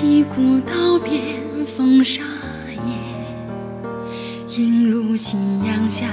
[0.00, 2.22] 西古道边风沙
[2.86, 2.94] 野，
[4.56, 6.06] 映入夕阳下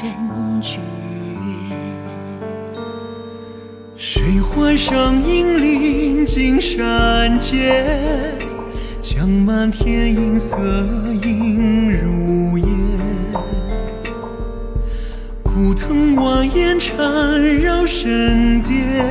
[0.00, 0.14] 人
[0.62, 1.76] 去远。
[3.96, 7.84] 谁怀上银鳞金山间，
[9.00, 10.56] 将满天银色
[11.24, 12.68] 映入眼。
[15.42, 19.04] 古藤蜿蜒缠绕神殿，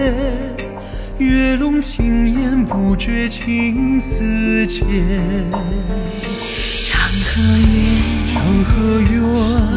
[1.17, 4.85] 月笼轻烟不觉情丝牵。
[6.89, 9.21] 长河远，长河远，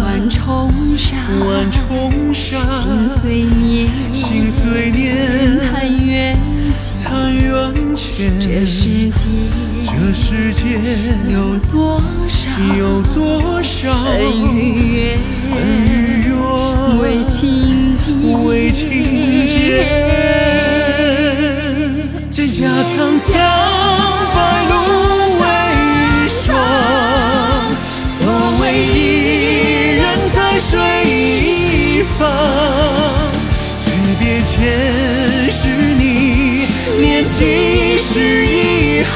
[0.03, 6.37] 万重山，万重山，心岁年，心岁年，叹缘
[6.77, 7.05] 起。
[7.05, 8.41] 残垣前。
[8.41, 9.15] 这世界
[9.85, 10.81] 这世间
[11.33, 15.19] 有多少有多少恩与怨？
[15.55, 16.33] 恩与怨，
[16.99, 20.18] 为情结，为情结。
[22.59, 23.39] 蒹葭苍苍，
[24.35, 24.37] 白
[24.69, 24.75] 露
[25.39, 25.43] 为
[26.29, 26.45] 霜。
[28.19, 28.19] 所
[28.61, 30.03] 谓伊人
[30.35, 30.75] 在水
[31.07, 32.19] 一方，
[33.79, 33.87] 诀
[34.19, 34.53] 别前
[35.53, 36.67] 是你，
[37.01, 39.15] 念几时一行。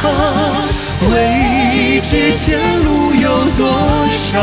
[1.11, 3.27] 未知前路有
[3.59, 3.61] 多
[4.31, 4.39] 少？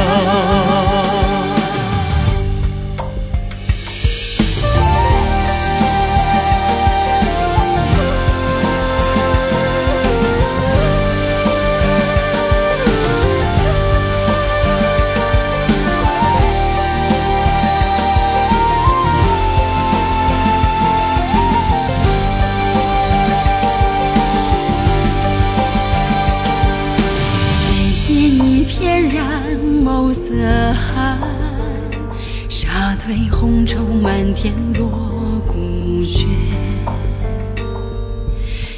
[33.10, 36.28] 沙堆红绸满天落孤雪。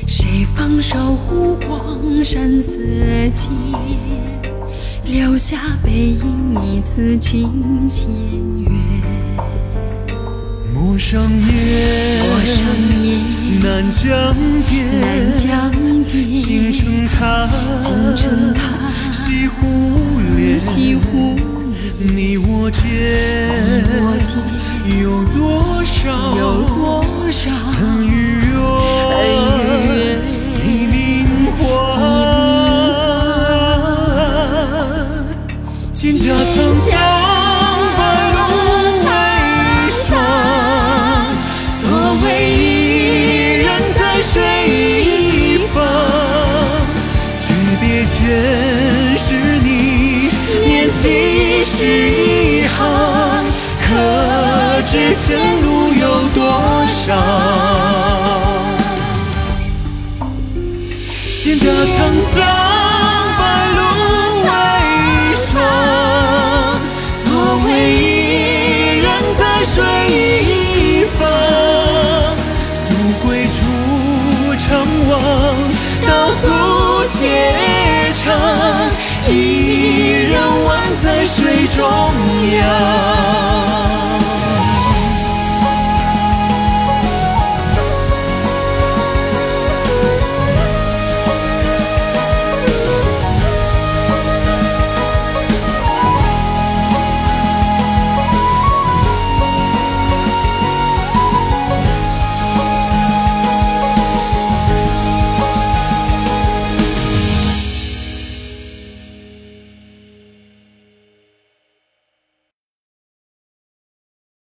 [0.07, 2.71] 谁放手湖光山色
[3.35, 3.51] 间，
[5.03, 8.07] 留下背影一次情牵
[8.63, 8.71] 缘。
[10.73, 12.21] 陌上烟，
[13.59, 14.33] 南江
[14.69, 15.69] 边，南疆
[16.09, 17.49] 边青城塔，
[17.81, 18.61] 金城塔
[19.11, 19.57] 西湖
[21.11, 21.35] 湖
[21.99, 23.50] 你，我间
[25.01, 25.99] 有多少
[26.37, 27.49] 有多少
[27.79, 28.09] 恩与
[28.45, 28.53] 怨？
[29.11, 29.95] 恩与怨
[30.63, 30.95] 一名
[31.57, 31.59] 花，
[35.93, 36.89] 蒹葭苍苍，
[37.97, 37.99] 白
[38.33, 38.37] 露
[39.05, 39.09] 为
[39.91, 39.99] 霜。
[41.73, 41.81] 所
[42.23, 42.59] 谓伊
[43.57, 43.65] 人
[43.95, 44.33] 在水
[44.67, 45.75] 一方，
[47.41, 47.45] 诀
[47.79, 48.15] 别前
[49.17, 49.29] 是
[49.63, 49.69] 你，
[50.65, 52.20] 念几时。
[54.81, 56.03] 可知前路有
[56.33, 56.41] 多
[56.87, 57.13] 少？
[61.37, 61.97] 蒹葭苍
[62.31, 62.41] 苍，
[63.37, 63.41] 白
[63.77, 63.79] 露
[64.41, 64.49] 为
[65.35, 65.49] 霜。
[67.15, 67.23] 所
[67.63, 68.01] 谓伊
[68.97, 69.05] 人
[69.37, 69.75] 在水
[70.09, 71.29] 一方，
[72.73, 72.81] 溯
[73.21, 73.59] 洄初
[74.57, 74.65] 长
[75.09, 75.13] 望，
[76.07, 76.09] 道
[76.41, 76.43] 阻
[77.07, 77.21] 且
[78.15, 78.25] 长。
[79.29, 79.31] 伊
[80.23, 80.33] 人
[80.65, 80.67] 宛
[81.03, 81.79] 在水中
[82.57, 83.60] 央。